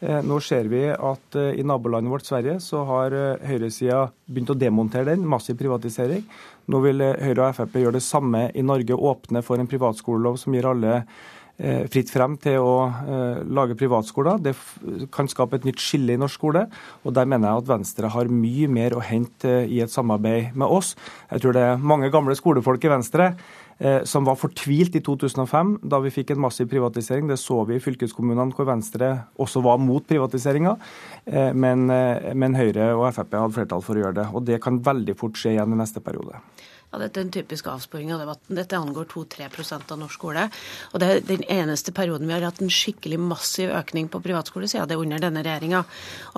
Eh, 0.00 0.18
nå 0.20 0.36
ser 0.44 0.66
vi 0.68 0.82
at 0.92 1.36
eh, 1.40 1.54
i 1.56 1.64
nabolandet 1.64 2.12
vårt 2.12 2.26
Sverige 2.28 2.58
så 2.60 2.82
har 2.84 3.14
eh, 3.16 3.46
høyresida 3.48 4.02
begynt 4.28 4.52
å 4.52 4.58
demontere 4.60 5.14
den. 5.14 5.24
Massiv 5.24 5.56
privatisering. 5.56 6.26
Nå 6.68 6.80
vil 6.84 7.00
Høyre 7.00 7.46
og 7.46 7.56
Frp 7.56 7.78
gjøre 7.80 7.96
det 7.96 8.04
samme 8.04 8.42
i 8.52 8.64
Norge. 8.66 8.92
Åpne 8.92 9.40
for 9.46 9.62
en 9.62 9.70
privatskolelov 9.70 10.36
som 10.42 10.56
gir 10.56 10.68
alle 10.68 10.98
fritt 11.56 12.10
frem 12.12 12.34
til 12.36 12.60
å 12.60 13.42
lage 13.48 13.78
privatskoler. 13.80 14.36
Det 14.44 14.52
kan 15.14 15.28
skape 15.30 15.56
et 15.56 15.64
nytt 15.64 15.80
skille 15.80 16.12
i 16.12 16.20
norsk 16.20 16.36
skole. 16.36 16.66
og 17.02 17.14
Der 17.16 17.24
mener 17.24 17.48
jeg 17.48 17.62
at 17.62 17.70
Venstre 17.70 18.10
har 18.12 18.28
mye 18.28 18.68
mer 18.68 18.92
å 18.92 19.00
hente 19.00 19.62
i 19.64 19.80
et 19.80 19.92
samarbeid 19.92 20.52
med 20.52 20.68
oss. 20.68 20.92
Jeg 21.30 21.40
tror 21.40 21.56
det 21.56 21.62
er 21.64 21.80
mange 21.80 22.12
gamle 22.12 22.36
skolefolk 22.36 22.84
i 22.84 22.92
Venstre 22.92 23.30
Eh, 23.78 24.02
som 24.08 24.24
var 24.24 24.38
fortvilt 24.40 24.94
i 24.96 25.02
2005, 25.04 25.74
da 25.84 25.98
vi 26.00 26.12
fikk 26.12 26.32
en 26.32 26.40
massiv 26.46 26.68
privatisering. 26.70 27.28
Det 27.28 27.36
så 27.36 27.60
vi 27.68 27.76
i 27.76 27.82
fylkeskommunene 27.82 28.56
hvor 28.56 28.68
Venstre 28.70 29.10
også 29.36 29.60
var 29.66 29.76
mot 29.82 30.06
privatiseringa. 30.08 30.76
Eh, 31.26 31.50
eh, 31.50 32.32
men 32.32 32.56
Høyre 32.56 32.94
og 32.96 33.10
Frp 33.12 33.36
hadde 33.36 33.58
flertall 33.58 33.84
for 33.84 33.98
å 33.98 34.06
gjøre 34.06 34.20
det. 34.22 34.26
Og 34.32 34.46
det 34.48 34.62
kan 34.64 34.80
veldig 34.80 35.16
fort 35.20 35.36
skje 35.36 35.56
igjen 35.56 35.76
i 35.76 35.80
neste 35.82 36.00
periode. 36.00 36.40
Ja, 36.92 37.00
Dette 37.02 37.20
er 37.20 37.26
en 37.26 37.32
typisk 37.34 37.66
avsporing 37.70 38.12
av 38.14 38.22
debatten. 38.22 38.56
Dette 38.56 38.78
angår 38.78 39.08
2-3% 39.10 39.92
av 39.92 40.00
norsk 40.00 40.20
skole. 40.20 40.46
Og 40.92 41.02
det 41.02 41.08
er 41.10 41.24
den 41.26 41.44
eneste 41.50 41.92
perioden 41.96 42.28
vi 42.30 42.36
har 42.36 42.46
hatt 42.46 42.62
en 42.62 42.72
skikkelig 42.72 43.18
massiv 43.20 43.74
økning 43.74 44.08
på 44.12 44.22
privatskolesida. 44.24 44.86
Det 44.86 44.96
er 44.96 45.02
under 45.02 45.22
denne 45.26 45.42
regjeringa. 45.44 45.82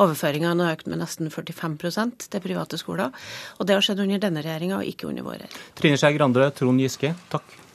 Overføringene 0.00 0.66
har 0.66 0.78
økt 0.78 0.88
med 0.90 1.02
nesten 1.04 1.30
45% 1.30 2.28
til 2.32 2.44
private 2.44 2.80
skoler. 2.80 3.14
Og 3.58 3.68
det 3.68 3.76
har 3.76 3.84
skjedd 3.84 4.02
under 4.06 4.24
denne 4.24 4.44
regjeringa, 4.44 4.80
og 4.80 4.90
ikke 4.90 5.10
under 5.12 5.26
vår 5.28 5.42
regjering. 5.42 5.64
Trine 5.78 6.00
Skei 6.00 6.16
Grande, 6.16 6.50
Trond 6.56 6.82
Giske, 6.82 7.14
takk. 7.32 7.67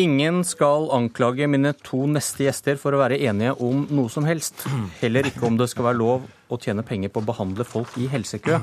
Ingen 0.00 0.44
skal 0.48 0.86
anklage 0.96 1.44
mine 1.50 1.74
to 1.84 2.06
neste 2.08 2.46
gjester 2.46 2.78
for 2.80 2.96
å 2.96 3.00
være 3.02 3.18
enige 3.20 3.52
om 3.60 3.82
noe 3.92 4.08
som 4.12 4.24
helst. 4.24 4.62
Heller 5.02 5.28
ikke 5.28 5.44
om 5.48 5.58
det 5.60 5.68
skal 5.72 5.90
være 5.90 6.00
lov 6.00 6.28
å 6.48 6.58
tjene 6.60 6.84
penger 6.86 7.12
på 7.12 7.20
å 7.20 7.26
behandle 7.28 7.66
folk 7.68 7.98
i 8.00 8.08
helsekø. 8.08 8.60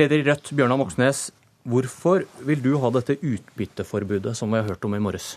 Leder 0.00 0.18
i 0.18 0.26
Rødt, 0.26 0.50
Bjørnar 0.56 0.80
Moxnes, 0.80 1.28
hvorfor 1.68 2.24
vil 2.48 2.64
du 2.64 2.72
ha 2.82 2.90
dette 2.96 3.18
utbytteforbudet 3.20 4.34
som 4.38 4.50
vi 4.50 4.58
har 4.58 4.72
hørt 4.72 4.88
om 4.88 4.96
i 4.98 5.02
morges? 5.02 5.36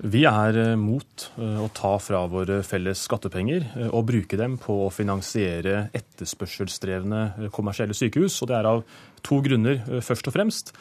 Vi 0.00 0.24
er 0.26 0.56
eh, 0.58 0.74
mot 0.80 1.28
eh, 1.38 1.60
å 1.60 1.68
ta 1.74 1.94
fra 2.02 2.24
våre 2.30 2.62
felles 2.66 3.04
skattepenger 3.06 3.66
eh, 3.76 3.90
og 3.90 4.08
bruke 4.08 4.38
dem 4.40 4.56
på 4.60 4.80
å 4.86 4.90
finansiere 4.92 5.88
etterspørselsdrevne 5.94 7.50
kommersielle 7.54 7.96
sykehus. 7.96 8.40
Og 8.42 8.50
det 8.50 8.58
er 8.58 8.70
av 8.72 8.82
to 9.24 9.38
grunner, 9.44 9.84
først 10.04 10.28
og 10.28 10.36
fremst. 10.36 10.74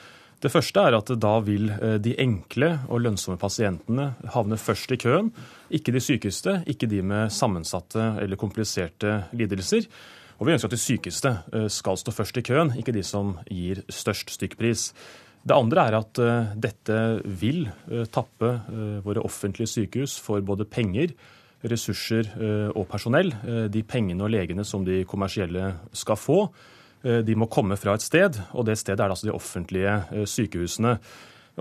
Det 0.43 0.51
første 0.51 0.81
er 0.83 0.95
at 0.97 1.07
da 1.23 1.37
vil 1.45 1.69
eh, 1.71 1.95
de 2.03 2.17
enkle 2.19 2.73
og 2.91 2.99
lønnsomme 3.05 3.39
pasientene 3.39 4.09
havne 4.33 4.57
først 4.59 4.91
i 4.91 4.99
køen. 4.99 5.29
Ikke 5.71 5.93
de 5.95 6.01
sykeste, 6.03 6.57
ikke 6.67 6.89
de 6.91 6.99
med 7.05 7.31
sammensatte 7.31 8.09
eller 8.19 8.39
kompliserte 8.39 9.21
lidelser. 9.31 9.87
Og 10.39 10.47
vi 10.47 10.55
ønsker 10.55 10.67
at 10.67 10.75
de 10.75 10.81
sykeste 10.83 11.31
eh, 11.53 11.69
skal 11.71 11.99
stå 11.99 12.11
først 12.11 12.41
i 12.41 12.43
køen, 12.43 12.73
ikke 12.75 12.95
de 12.95 13.05
som 13.07 13.37
gir 13.47 13.85
størst 13.87 14.35
stykkpris. 14.35 14.89
Det 15.47 15.55
andre 15.55 15.87
er 15.87 15.99
at 16.01 16.19
eh, 16.19 16.51
dette 16.67 16.99
vil 17.39 17.63
tappe 18.11 18.51
våre 19.07 19.23
offentlige 19.23 19.71
sykehus 19.77 20.17
for 20.19 20.43
både 20.43 20.67
penger, 20.67 21.15
ressurser 21.63 22.27
og 22.75 22.89
personell. 22.91 23.29
De 23.71 23.83
pengene 23.87 24.25
og 24.25 24.33
legene 24.33 24.65
som 24.67 24.83
de 24.83 25.05
kommersielle 25.07 25.69
skal 25.95 26.19
få. 26.19 26.39
Eh, 27.03 27.21
de 27.25 27.35
må 27.35 27.49
komme 27.51 27.77
fra 27.79 27.97
et 27.97 28.05
sted, 28.05 28.39
og 28.55 28.67
det 28.67 28.77
stedet 28.79 29.03
er 29.03 29.11
altså 29.11 29.27
de 29.27 29.35
offentlige 29.35 29.93
eh, 30.11 30.25
sykehusene. 30.29 30.97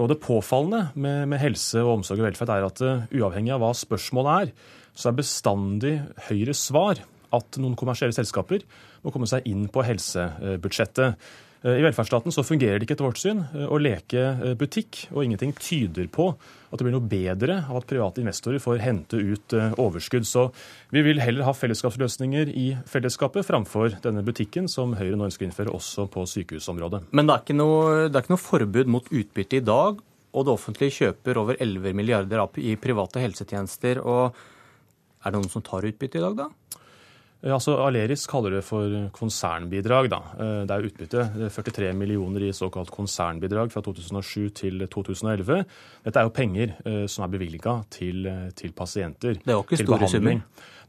Og 0.00 0.08
Det 0.08 0.22
påfallende 0.24 0.86
med, 0.94 1.26
med 1.28 1.38
helse, 1.42 1.82
og 1.82 1.98
omsorg 1.98 2.22
og 2.22 2.30
velferd 2.30 2.48
er 2.48 2.64
at 2.64 2.80
uh, 2.80 3.02
uavhengig 3.12 3.52
av 3.52 3.60
hva 3.60 3.74
spørsmålet 3.76 4.46
er, 4.46 4.52
så 4.96 5.10
er 5.10 5.18
bestandig 5.18 5.90
Høyres 6.30 6.62
svar 6.70 7.02
at 7.36 7.58
noen 7.60 7.76
kommersielle 7.76 8.16
selskaper 8.16 8.64
må 9.04 9.12
komme 9.12 9.28
seg 9.28 9.44
inn 9.50 9.66
på 9.68 9.84
helsebudsjettet. 9.84 11.20
Eh, 11.62 11.78
I 11.78 11.84
velferdsstaten 11.84 12.34
så 12.34 12.42
fungerer 12.46 12.80
det 12.80 12.86
ikke 12.86 12.96
etter 12.96 13.06
vårt 13.06 13.20
syn 13.22 13.44
eh, 13.54 13.66
å 13.70 13.78
leke 13.80 14.22
eh, 14.32 14.54
butikk, 14.58 15.04
og 15.12 15.22
ingenting 15.24 15.54
tyder 15.58 16.08
på 16.12 16.32
at 16.34 16.80
det 16.80 16.86
blir 16.86 16.94
noe 16.96 17.06
bedre 17.06 17.58
av 17.68 17.78
at 17.78 17.88
private 17.90 18.22
investorer 18.22 18.62
får 18.62 18.80
hente 18.82 19.18
ut 19.20 19.54
overskudd. 19.76 20.24
Så 20.24 20.46
vi 20.94 21.02
vil 21.04 21.20
heller 21.20 21.44
ha 21.44 21.52
fellesskapsløsninger 21.52 22.48
i 22.48 22.70
fellesskapet 22.88 23.44
framfor 23.44 23.98
denne 24.04 24.24
butikken 24.24 24.70
som 24.72 24.94
Høyre 24.96 25.18
nå 25.20 25.28
ønsker 25.28 25.44
å 25.44 25.50
innføre 25.50 25.74
også 25.76 26.06
på 26.12 26.24
sykehusområdet. 26.30 27.02
Men 27.12 27.28
det 27.28 27.34
er 27.36 27.44
ikke 27.44 27.58
noe, 27.58 27.82
er 28.06 28.22
ikke 28.22 28.32
noe 28.32 28.40
forbud 28.40 28.94
mot 28.94 29.12
utbytte 29.12 29.60
i 29.60 29.66
dag, 29.66 30.00
og 30.32 30.48
det 30.48 30.54
offentlige 30.54 30.96
kjøper 31.02 31.42
over 31.42 31.60
11 31.60 31.92
milliarder 31.98 32.46
i 32.64 32.72
private 32.80 33.20
helsetjenester. 33.20 34.00
og 34.00 34.32
Er 35.20 35.28
det 35.28 35.42
noen 35.42 35.52
som 35.52 35.66
tar 35.66 35.84
utbytte 35.84 36.22
i 36.22 36.24
dag, 36.24 36.40
da? 36.40 36.48
Altså, 37.42 37.74
Aleris 37.82 38.26
kaller 38.30 38.56
det 38.56 38.64
for 38.64 39.08
konsernbidrag. 39.16 40.08
da. 40.12 40.20
Det 40.68 40.70
er 40.70 40.86
utbytte. 40.86 41.24
43 41.50 41.92
millioner 41.92 42.46
i 42.46 42.52
såkalt 42.54 42.90
konsernbidrag 42.94 43.72
fra 43.72 43.82
2007 43.82 44.50
til 44.54 44.86
2011. 44.86 45.64
Dette 46.04 46.20
er 46.20 46.28
jo 46.28 46.34
penger 46.36 46.76
som 47.10 47.26
er 47.26 47.32
bevilga 47.34 47.80
til, 47.90 48.28
til, 48.54 48.72
pasienter. 48.72 49.40
Det 49.42 49.50
er 49.50 49.58
jo 49.58 49.66
ikke 49.66 49.82
store 49.82 50.08
summer? 50.08 50.38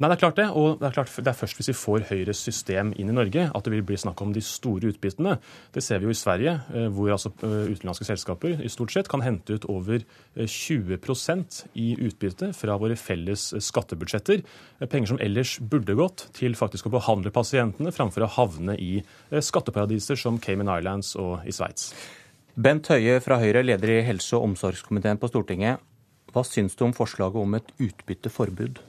Nei, 0.01 0.09
det 0.09 0.15
er 0.15 0.21
klart 0.21 0.39
det. 0.39 0.47
Og 0.51 0.79
det 0.79 0.87
er, 0.87 0.95
klart, 0.95 1.11
det 1.15 1.29
er 1.31 1.37
først 1.37 1.57
hvis 1.57 1.69
vi 1.71 1.77
får 1.77 2.05
Høyres 2.09 2.41
system 2.43 2.93
inn 2.99 3.09
i 3.09 3.15
Norge 3.15 3.45
at 3.49 3.65
det 3.65 3.73
vil 3.73 3.85
bli 3.87 3.97
snakk 3.97 4.21
om 4.25 4.33
de 4.35 4.41
store 4.43 4.89
utbyttene. 4.91 5.37
Det 5.73 5.83
ser 5.85 6.01
vi 6.01 6.09
jo 6.09 6.13
i 6.13 6.17
Sverige, 6.17 6.57
hvor 6.93 7.13
altså 7.15 7.31
utenlandske 7.39 8.07
selskaper 8.09 8.61
i 8.61 8.71
stort 8.73 8.93
sett 8.93 9.09
kan 9.11 9.23
hente 9.25 9.55
ut 9.57 9.67
over 9.71 10.03
20% 10.37 11.61
i 11.79 11.93
utbytte 12.03 12.51
fra 12.57 12.77
våre 12.81 12.97
felles 12.99 13.51
skattebudsjetter. 13.63 14.43
Penger 14.89 15.13
som 15.13 15.21
ellers 15.23 15.55
burde 15.61 15.95
gått 15.97 16.27
til 16.35 16.42
faktisk 16.59 16.89
å 16.89 16.93
behandle 16.97 17.31
pasientene, 17.33 17.93
framfor 17.95 18.25
å 18.25 18.33
havne 18.35 18.75
i 18.75 18.97
skatteparadiser 19.31 20.19
som 20.19 20.37
Cayman 20.43 20.71
Islands 20.75 21.15
og 21.15 21.47
i 21.47 21.55
Sveits. 21.55 21.93
Bent 22.53 22.91
Høie 22.91 23.17
fra 23.23 23.39
Høyre, 23.41 23.63
leder 23.65 23.95
i 23.95 24.01
helse- 24.05 24.35
og 24.37 24.49
omsorgskomiteen 24.51 25.17
på 25.17 25.31
Stortinget. 25.31 25.79
Hva 26.33 26.43
syns 26.45 26.75
du 26.77 26.83
om 26.85 26.93
forslaget 26.93 27.41
om 27.41 27.55
et 27.57 27.71
utbytteforbud? 27.81 28.81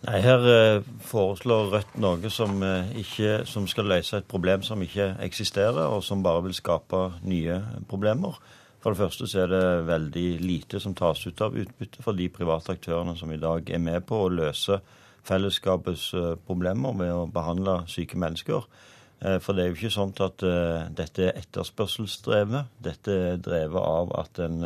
Nei, 0.00 0.20
Her 0.24 0.46
eh, 0.48 0.86
foreslår 1.04 1.74
Rødt 1.74 1.98
noe 2.00 2.30
som, 2.32 2.62
eh, 2.64 2.92
ikke, 3.02 3.42
som, 3.46 3.66
skal 3.68 3.90
løse 3.90 4.16
et 4.16 4.28
problem 4.30 4.62
som 4.64 4.80
ikke 4.80 5.12
eksisterer, 5.26 5.90
og 5.90 6.04
som 6.06 6.22
bare 6.24 6.46
vil 6.46 6.56
skape 6.56 7.02
nye 7.28 7.58
problemer. 7.90 8.38
For 8.80 8.94
det 8.94 9.02
første 9.02 9.28
så 9.28 9.42
er 9.42 9.50
det 9.52 9.88
veldig 9.90 10.28
lite 10.40 10.80
som 10.80 10.94
tas 10.96 11.26
ut 11.26 11.42
av 11.44 11.58
utbytte 11.58 12.02
for 12.06 12.16
de 12.16 12.30
private 12.32 12.78
aktørene 12.78 13.16
som 13.18 13.32
i 13.34 13.40
dag 13.40 13.68
er 13.68 13.82
med 13.82 14.06
på 14.08 14.22
å 14.24 14.32
løse 14.32 14.80
fellesskapets 15.28 16.10
eh, 16.14 16.32
problemer 16.46 16.96
ved 16.98 17.12
å 17.14 17.28
behandle 17.30 17.82
syke 17.90 18.18
mennesker. 18.20 18.66
For 19.20 19.52
det 19.52 19.60
er 19.60 19.66
jo 19.68 19.74
ikke 19.76 19.88
sånn 19.92 20.14
at 20.24 20.40
dette 20.96 21.26
er 21.26 21.36
etterspørselsdrevet. 21.36 22.70
Dette 22.80 23.12
er 23.12 23.42
drevet 23.44 23.82
av 23.84 24.14
at 24.16 24.40
en 24.40 24.62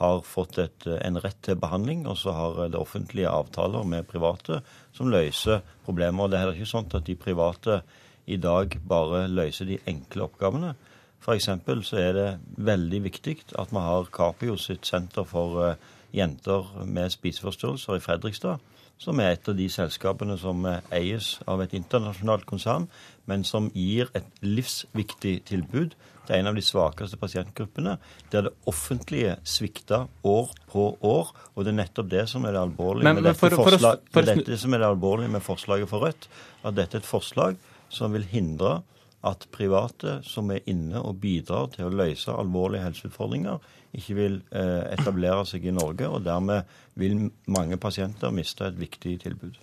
har 0.00 0.24
fått 0.26 0.58
et, 0.58 0.88
en 0.90 1.20
rett 1.22 1.38
til 1.46 1.54
behandling, 1.62 2.02
og 2.10 2.18
så 2.18 2.34
har 2.34 2.58
det 2.66 2.80
offentlige 2.80 3.30
avtaler 3.30 3.86
med 3.86 4.08
private 4.10 4.58
som 4.96 5.12
løser 5.12 5.62
problemer. 5.86 6.26
Det 6.26 6.34
er 6.34 6.44
heller 6.44 6.58
ikke 6.58 6.72
sånn 6.72 6.90
at 6.90 7.06
de 7.06 7.14
private 7.14 7.78
i 8.26 8.40
dag 8.42 8.74
bare 8.90 9.26
løser 9.30 9.70
de 9.70 9.78
enkle 9.86 10.26
oppgavene. 10.26 10.74
F.eks. 11.22 11.48
så 11.88 11.98
er 11.98 12.12
det 12.14 12.28
veldig 12.58 13.00
viktig 13.06 13.36
at 13.58 13.72
vi 13.72 13.82
har 13.82 14.10
Capio 14.14 14.56
sitt 14.60 14.86
senter 14.86 15.24
for 15.26 15.62
eh, 15.64 15.78
jenter 16.14 16.68
med 16.84 17.10
spiseforstyrrelser 17.14 17.96
i 17.96 18.02
Fredrikstad, 18.04 18.60
som 18.98 19.20
er 19.20 19.34
et 19.34 19.48
av 19.48 19.56
de 19.58 19.68
selskapene 19.70 20.38
som 20.40 20.64
eies 20.94 21.36
av 21.46 21.60
et 21.62 21.74
internasjonalt 21.76 22.46
konsern, 22.48 22.88
men 23.28 23.44
som 23.44 23.68
gir 23.74 24.08
et 24.16 24.28
livsviktig 24.44 25.40
tilbud 25.50 25.96
er 26.30 26.40
en 26.40 26.50
av 26.50 26.56
de 26.56 26.64
svakeste 26.64 27.18
pasientgruppene, 27.20 27.96
der 28.32 28.48
det 28.48 28.52
offentlige 28.66 29.36
svikter 29.46 30.08
år 30.26 30.50
på 30.72 30.88
år. 31.06 31.32
Og 31.54 31.64
det 31.64 31.72
er 31.72 31.78
nettopp 31.82 32.10
det 32.10 32.24
som 32.30 32.44
er 32.46 32.56
det 32.56 32.64
alvorlige, 32.64 33.06
Men, 33.06 33.20
med, 33.20 33.28
dette 33.28 33.40
for, 33.40 33.54
for, 33.54 33.78
for, 33.78 34.02
for, 34.12 34.26
dette 34.26 34.58
som 34.58 34.74
er 34.74 34.82
det 34.82 34.90
alvorlige 34.90 35.32
med 35.36 35.44
forslaget 35.44 35.90
for 35.90 36.06
Rødt. 36.06 36.28
At 36.64 36.76
dette 36.78 36.98
er 36.98 37.04
et 37.04 37.08
forslag 37.08 37.60
som 37.92 38.14
vil 38.16 38.26
hindre 38.26 38.80
at 39.26 39.46
private 39.54 40.20
som 40.26 40.50
er 40.54 40.64
inne 40.70 41.02
og 41.02 41.18
bidrar 41.22 41.70
til 41.74 41.88
å 41.88 41.92
løse 41.92 42.32
alvorlige 42.32 42.86
helseutfordringer, 42.86 43.60
ikke 43.96 44.16
vil 44.18 44.40
eh, 44.52 44.82
etablere 44.94 45.44
seg 45.48 45.66
i 45.66 45.74
Norge. 45.74 46.08
Og 46.08 46.24
dermed 46.26 46.66
vil 47.00 47.30
mange 47.52 47.78
pasienter 47.80 48.34
miste 48.34 48.68
et 48.68 48.78
viktig 48.80 49.16
tilbud. 49.24 49.56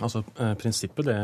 Altså, 0.00 0.22
eh, 0.40 0.54
Prinsippet 0.56 1.06
det, 1.06 1.16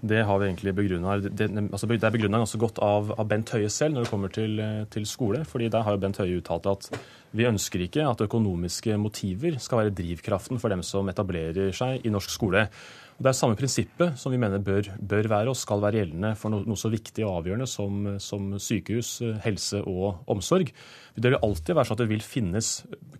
det, 0.00 0.20
har 0.26 0.38
vi 0.38 0.46
egentlig 0.46 0.74
begrunna 0.76 1.16
det, 1.18 1.48
altså, 1.72 1.88
det, 1.90 2.02
er 2.02 2.14
begrunna 2.14 2.40
ganske 2.42 2.60
godt 2.62 2.78
av, 2.84 3.10
av, 3.16 3.26
Bent 3.30 3.50
Høie 3.54 3.70
selv 3.72 3.96
når 3.96 4.06
det 4.06 4.12
kommer 4.12 4.34
til, 4.34 4.58
eh, 4.62 4.84
til, 4.90 5.06
skole. 5.06 5.44
fordi 5.44 5.68
Der 5.68 5.82
har 5.82 5.96
jo 5.96 6.02
Bent 6.02 6.20
Høie 6.22 6.38
uttalt 6.38 6.68
at 6.70 6.90
vi 7.34 7.48
ønsker 7.48 7.82
ikke 7.82 8.06
at 8.06 8.22
økonomiske 8.22 8.96
motiver 9.00 9.58
skal 9.58 9.82
være 9.82 9.96
drivkraften 9.98 10.60
for 10.62 10.70
dem 10.70 10.84
som 10.86 11.08
etablerer 11.10 11.72
seg 11.74 12.06
i 12.06 12.12
norsk 12.14 12.30
skole. 12.30 12.68
Det 13.14 13.30
er 13.30 13.36
samme 13.38 13.54
prinsippet 13.54 14.18
som 14.18 14.32
vi 14.34 14.40
mener 14.42 14.62
bør, 14.62 14.88
bør 14.98 15.28
være 15.30 15.52
og 15.52 15.58
skal 15.58 15.82
være 15.84 16.00
gjeldende 16.00 16.32
for 16.38 16.50
noe, 16.50 16.64
noe 16.66 16.78
så 16.78 16.90
viktig 16.90 17.22
og 17.22 17.36
avgjørende 17.38 17.68
som, 17.70 18.08
som, 18.18 18.48
sykehus, 18.58 19.20
helse 19.44 19.84
og 19.86 20.24
omsorg. 20.34 20.72
Det 21.14 21.30
vil 21.30 21.38
alltid 21.38 21.78
være 21.78 21.86
sånn 21.86 21.98
at 22.00 22.02
det 22.02 22.10
vil 22.10 22.24
finnes 22.26 22.70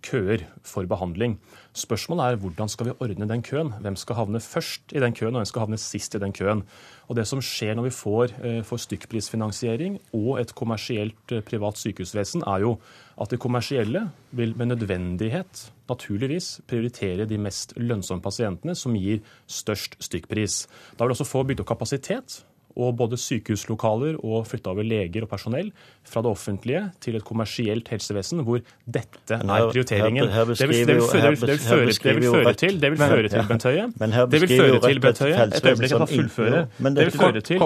køer 0.03 0.43
for 0.67 0.89
behandling. 0.91 1.37
Spørsmålet 1.75 2.23
er 2.23 2.37
hvordan 2.39 2.69
skal 2.71 2.87
vi 2.87 2.93
ordne 3.03 3.27
den 3.27 3.41
køen? 3.43 3.73
Hvem 3.83 3.97
skal 3.99 4.15
havne 4.15 4.39
først 4.39 4.93
i 4.95 4.99
den 5.03 5.13
køen, 5.13 5.35
og 5.35 5.41
hvem 5.41 5.49
skal 5.49 5.65
havne 5.65 5.77
sist 5.77 6.15
i 6.15 6.21
den 6.23 6.31
køen? 6.33 6.63
Og 7.07 7.15
Det 7.15 7.27
som 7.27 7.41
skjer 7.41 7.75
når 7.75 7.83
vi 7.83 7.89
får, 7.89 8.23
eh, 8.43 8.63
får 8.63 8.77
stykkprisfinansiering 8.77 9.99
og 10.13 10.39
et 10.39 10.55
kommersielt 10.55 11.31
eh, 11.31 11.41
privat 11.41 11.77
sykehusvesen, 11.77 12.43
er 12.47 12.59
jo 12.59 12.77
at 13.21 13.29
de 13.29 13.37
kommersielle 13.37 14.09
vil 14.31 14.57
med 14.57 14.65
nødvendighet 14.65 15.71
naturligvis 15.89 16.61
prioritere 16.67 17.25
de 17.25 17.37
mest 17.37 17.73
lønnsomme 17.75 18.21
pasientene, 18.21 18.75
som 18.75 18.93
gir 18.93 19.19
størst 19.47 19.97
stykkpris. 19.99 20.67
Da 20.97 21.03
vil 21.03 21.09
du 21.09 21.13
også 21.13 21.27
få 21.27 21.43
bygd 21.43 21.59
opp 21.59 21.67
kapasitet 21.67 22.45
og 22.75 22.97
både 22.99 23.17
sykehuslokaler 23.19 24.17
og 24.19 24.47
flytta 24.49 24.73
over 24.73 24.83
leger 24.83 25.23
og 25.25 25.29
personell 25.31 25.71
fra 26.05 26.21
det 26.25 26.31
offentlige 26.31 26.81
til 27.01 27.15
et 27.19 27.25
kommersielt 27.25 27.87
helsevesen, 27.91 28.43
hvor 28.45 28.59
dette 28.85 29.37
er 29.39 29.69
prioriteringen. 29.71 30.27
Det 30.27 30.69
vil 30.69 32.25
føre 32.29 32.53
til, 32.53 32.81
det 32.81 32.91
vil 32.91 32.99
føre 32.99 33.29
til, 33.31 33.45
Bent 33.47 33.63
Høie 33.63 33.87
Det 34.31 34.41
vil 34.41 34.51
føre 34.57 34.81
til, 34.87 34.99
Bent 35.05 35.19
Høie, 35.23 35.35
et 35.45 35.65
øyeblikk, 35.65 35.91
jeg 35.91 36.01
kan 36.03 36.11
fullføre. 36.15 36.65
Det 36.79 37.05
vil 37.05 37.15
føre 37.15 37.41
til, 37.41 37.59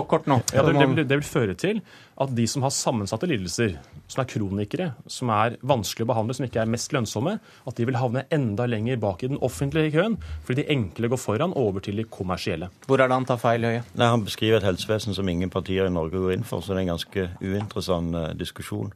det 1.10 1.18
vil 1.18 1.24
føre 1.24 1.54
til 1.66 1.82
at 2.20 2.32
de 2.36 2.46
som 2.52 2.64
har 2.66 2.74
sammensatte 2.76 3.28
lidelser, 3.30 3.78
som 4.12 4.22
er 4.24 4.28
kronikere, 4.28 4.88
som 5.08 5.32
er 5.32 5.56
vanskelig 5.64 6.04
å 6.04 6.10
behandle, 6.12 6.36
som 6.36 6.48
ikke 6.48 6.64
er 6.64 6.72
mest 6.72 6.92
lønnsomme, 6.96 7.38
at 7.40 7.78
de 7.80 7.88
vil 7.88 8.00
havne 8.00 8.26
enda 8.36 8.66
lenger 8.68 9.00
bak 9.00 9.24
i 9.24 9.30
den 9.32 9.40
offentlige 9.46 9.94
køen, 9.96 10.18
fordi 10.44 10.64
de 10.64 10.74
enkle 10.76 11.12
går 11.14 11.22
foran 11.22 11.56
over 11.60 11.84
til 11.86 12.02
de 12.02 12.08
kommersielle. 12.12 12.72
Hvor 12.88 13.00
er 13.00 13.08
det 13.08 13.20
han 13.20 13.30
tar 13.30 13.40
feil, 13.40 13.68
Høie? 13.70 13.86
Nei, 13.94 14.10
Han 14.12 14.26
beskriver 14.28 14.60
et 14.60 14.68
helsevesen 14.68 15.16
som 15.16 15.30
ingen 15.32 15.54
partier 15.54 15.88
i 15.88 15.94
Norge 15.94 16.20
går 16.20 16.36
inn 16.36 16.48
for, 16.48 16.60
så 16.60 16.74
det 16.74 16.82
er 16.82 16.88
en 16.88 16.96
ganske 16.96 17.30
uinteressant 17.40 18.18
uh, 18.18 18.28
diskusjon. 18.36 18.92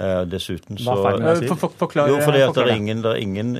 Eh, 0.00 0.22
dessuten 0.24 0.78
så 0.80 0.94
Hva 0.96 1.10
feil 1.10 1.48
for, 1.50 1.58
for, 1.66 1.74
forklare, 1.82 2.08
Jo, 2.08 2.20
fordi 2.24 2.40
at 2.40 2.54
det 2.56 2.62
er, 2.64 2.70
ingen, 2.80 3.02
det 3.04 3.10
er 3.10 3.18
ingen, 3.20 3.50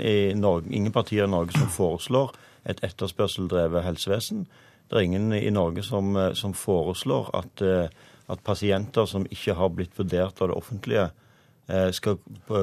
Norge, 0.41 0.71
ingen 0.73 0.95
partier 0.95 1.27
i 1.27 1.31
Norge 1.31 1.53
som 1.59 1.69
foreslår 1.69 2.33
et 2.65 2.81
etterspørseldrevet 2.87 3.85
helsevesen. 3.85 4.47
Det 4.89 4.97
er 4.97 5.05
ingen 5.05 5.33
i 5.37 5.51
Norge 5.53 5.85
som, 5.85 6.17
eh, 6.17 6.33
som 6.33 6.55
foreslår 6.57 7.29
at 7.37 7.65
uh, 7.67 8.09
at 8.33 8.45
pasienter 8.45 9.07
som 9.09 9.27
ikke 9.31 9.57
har 9.59 9.75
blitt 9.75 9.99
vurdert 9.99 10.41
av 10.41 10.51
det 10.51 10.57
offentlige, 10.57 11.11
eh, 11.69 11.91
skal 11.93 12.19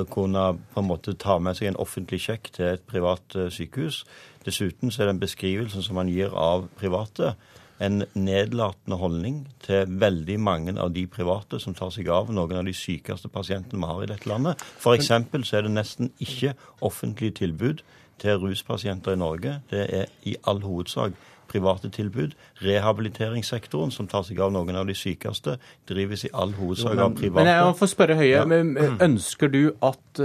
kunne 0.10 0.46
på 0.74 0.82
en 0.82 0.90
måte 0.90 1.18
ta 1.18 1.38
med 1.40 1.58
seg 1.58 1.70
en 1.70 1.80
offentlig 1.82 2.22
sjekk 2.26 2.52
til 2.56 2.74
et 2.74 2.86
privat 2.88 3.36
eh, 3.36 3.52
sykehus. 3.54 4.04
Dessuten 4.46 4.92
så 4.92 5.04
er 5.04 5.14
den 5.14 5.22
beskrivelsen 5.22 5.86
som 5.86 5.96
man 5.96 6.12
gir 6.12 6.34
av 6.36 6.68
private, 6.80 7.36
en 7.80 8.04
nedlatende 8.14 8.98
holdning 9.00 9.48
til 9.64 9.88
veldig 10.02 10.36
mange 10.44 10.74
av 10.80 10.92
de 10.92 11.06
private 11.08 11.62
som 11.64 11.74
tar 11.74 11.94
seg 11.96 12.10
av 12.12 12.28
noen 12.28 12.60
av 12.60 12.68
de 12.68 12.76
sykeste 12.76 13.32
pasientene 13.32 13.80
vi 13.80 13.88
har 13.88 14.04
i 14.04 14.10
dette 14.12 14.28
landet. 14.28 14.60
F.eks. 14.82 15.08
så 15.08 15.58
er 15.58 15.64
det 15.64 15.72
nesten 15.72 16.12
ikke 16.20 16.58
offentlige 16.84 17.38
tilbud 17.40 17.84
til 18.20 18.42
ruspasienter 18.42 19.16
i 19.16 19.22
Norge. 19.22 19.62
Det 19.72 19.86
er 19.96 20.12
i 20.28 20.36
all 20.44 20.60
hovedsak 20.66 21.16
private 21.50 21.92
tilbud. 21.94 22.36
Rehabiliteringssektoren, 22.64 23.94
som 23.94 24.08
tar 24.10 24.26
seg 24.28 24.42
av 24.44 24.54
noen 24.56 24.78
av 24.80 24.88
de 24.90 24.96
sykeste, 24.98 25.58
drives 25.90 26.26
i 26.28 26.34
all 26.34 26.54
hovedsak 26.58 26.96
av 26.98 27.18
private. 27.18 27.42
Men 27.42 27.52
jeg 27.52 27.76
får 27.82 27.94
spørre 27.96 28.20
Høie, 28.20 28.46
ja. 28.46 28.90
ønsker 29.06 29.52
du 29.54 29.62
at 29.86 30.24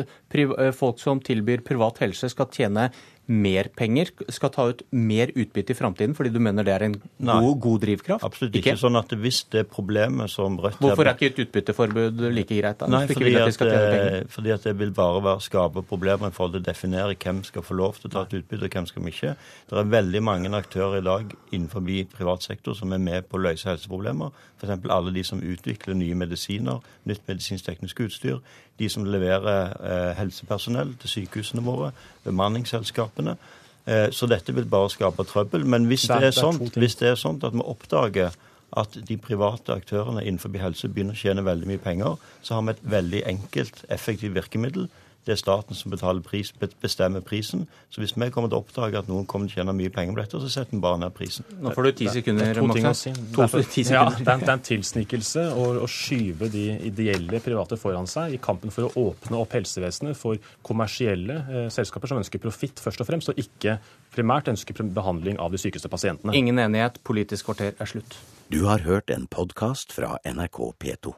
folk 0.76 1.02
som 1.02 1.20
tilbyr 1.24 1.64
privat 1.66 2.00
helse, 2.04 2.30
skal 2.32 2.50
tjene 2.52 2.88
mer 3.26 3.70
penger, 3.76 4.10
skal 4.28 4.50
ta 4.52 4.66
ut 4.68 4.82
mer 4.92 5.30
utbytte 5.32 5.72
i 5.72 5.76
framtiden 5.78 6.12
fordi 6.16 6.32
du 6.34 6.40
mener 6.44 6.66
det 6.66 6.74
er 6.74 6.84
en 6.88 6.96
god, 6.98 7.54
god 7.62 7.80
drivkraft? 7.86 8.24
Absolutt 8.26 8.58
ikke. 8.58 8.74
ikke. 8.74 8.80
sånn 8.82 8.98
at 9.00 9.14
Hvis 9.24 9.44
det 9.52 9.64
problemet 9.72 10.32
som 10.32 10.58
Rødt 10.60 10.76
Hvorfor 10.82 11.08
er 11.08 11.16
ikke 11.16 11.30
et 11.32 11.40
utbytteforbud 11.46 12.20
like 12.34 12.52
greit? 12.52 12.80
da? 12.82 12.88
Nei, 12.92 13.06
fordi 13.08 13.34
at, 13.40 13.60
det, 13.60 14.26
fordi 14.34 14.52
at, 14.52 14.66
det 14.68 14.74
vil 14.78 14.92
bare 14.96 15.22
være, 15.24 15.44
skape 15.46 15.84
problemer 15.88 16.28
i 16.28 16.36
forhold 16.36 16.58
til 16.58 16.64
å 16.64 16.68
definere 16.68 17.16
hvem 17.16 17.40
skal 17.48 17.64
få 17.64 17.78
lov 17.80 18.00
til 18.00 18.10
å 18.10 18.14
ta 18.16 18.26
et 18.28 18.36
utbytte, 18.40 18.68
og 18.68 18.76
hvem 18.76 18.90
skal 18.90 19.06
vi 19.06 19.14
ikke. 19.14 19.34
Det 19.70 19.80
er 19.80 19.94
veldig 19.96 20.24
mange 20.24 20.52
aktører 20.54 21.00
i 21.00 21.06
dag 21.06 21.32
innenfor 21.52 21.88
privat 22.12 22.44
sektor 22.44 22.76
som 22.76 22.92
er 22.92 23.00
med 23.00 23.28
på 23.28 23.38
å 23.38 23.44
løse 23.46 23.68
helseproblemer. 23.70 24.36
F.eks. 24.60 24.84
alle 24.90 25.12
de 25.14 25.24
som 25.24 25.40
utvikler 25.40 25.96
nye 25.96 26.14
medisiner, 26.14 26.84
nytt 27.08 27.24
medisinsk-teknisk 27.28 28.04
utstyr 28.04 28.40
de 28.78 28.88
som 28.90 29.04
leverer 29.06 29.74
eh, 29.78 30.14
helsepersonell 30.18 30.94
til 31.02 31.12
sykehusene 31.12 31.62
våre, 31.64 31.92
bemanningsselskapene. 32.24 33.36
Eh, 33.86 34.08
så 34.10 34.26
dette 34.30 34.54
vil 34.56 34.66
bare 34.70 34.90
skape 34.90 35.26
trøbbel. 35.28 35.66
Men 35.66 35.86
hvis 35.90 36.08
det, 36.10 36.30
er 36.30 36.34
sånn, 36.34 36.58
hvis 36.74 36.98
det 37.00 37.12
er 37.12 37.20
sånn 37.20 37.40
at 37.44 37.54
vi 37.54 37.62
oppdager 37.62 38.34
at 38.74 38.96
de 39.06 39.16
private 39.22 39.76
aktørene 39.76 40.24
innenfor 40.24 40.50
helse 40.58 40.90
begynner 40.90 41.14
å 41.14 41.20
tjene 41.20 41.44
veldig 41.46 41.68
mye 41.70 41.82
penger, 41.82 42.16
så 42.42 42.56
har 42.56 42.64
vi 42.66 42.74
et 42.74 42.84
veldig 42.96 43.22
enkelt, 43.30 43.84
effektivt 43.94 44.34
virkemiddel. 44.34 44.88
Det 45.24 45.32
er 45.32 45.40
staten 45.40 45.76
som 45.76 45.92
pris, 46.24 46.52
bestemmer 46.82 47.20
prisen. 47.24 47.66
Så 47.90 48.02
hvis 48.02 48.12
vi 48.16 48.28
kommer 48.30 48.50
til 48.50 48.58
å 48.58 48.62
oppdage 48.62 48.98
at 48.98 49.08
noen 49.08 49.24
kommer 49.26 49.48
til 49.48 49.56
å 49.56 49.62
tjene 49.62 49.74
mye 49.76 49.92
penger 49.92 50.14
på 50.14 50.20
dette, 50.20 50.40
så 50.42 50.50
setter 50.52 50.76
vi 50.76 50.80
bare 50.84 50.98
ned 51.00 51.14
prisen. 51.16 51.46
Nå 51.64 51.72
får 51.74 51.88
du 51.88 51.92
ti 52.02 52.08
sekunder, 52.12 52.60
Moxnes. 52.60 53.04
si. 53.06 53.14
Ja, 53.88 54.04
det 54.10 54.20
er, 54.20 54.42
det 54.42 54.48
er 54.48 54.52
en 54.58 54.66
tilsnikelse 54.68 55.46
å, 55.56 55.70
å 55.84 55.88
skyve 55.90 56.50
de 56.52 56.66
ideelle 56.90 57.40
private 57.44 57.78
foran 57.80 58.08
seg 58.10 58.36
i 58.36 58.42
kampen 58.42 58.74
for 58.74 58.90
å 58.90 59.08
åpne 59.10 59.40
opp 59.40 59.56
helsevesenet 59.56 60.18
for 60.18 60.40
kommersielle 60.66 61.40
eh, 61.48 61.66
selskaper 61.72 62.12
som 62.12 62.20
ønsker 62.20 62.42
profitt 62.42 62.82
først 62.84 63.00
og 63.00 63.08
fremst, 63.08 63.32
og 63.32 63.40
ikke 63.40 63.78
primært 64.14 64.52
ønsker 64.52 64.84
behandling 64.94 65.40
av 65.40 65.54
de 65.54 65.60
sykeste 65.60 65.88
pasientene. 65.92 66.36
Ingen 66.36 66.60
enighet. 66.60 67.00
Politisk 67.06 67.48
kvarter 67.48 67.74
er 67.78 67.90
slutt. 67.90 68.18
Du 68.52 68.66
har 68.68 68.84
hørt 68.84 69.10
en 69.10 69.24
podkast 69.30 69.94
fra 69.96 70.18
NRK 70.28 70.74
P2. 70.78 71.16